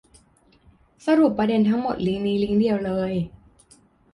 [1.05, 3.13] สรุปประเด็นทั้งหมดลิงก์นี้ลิงก์เดียวเลย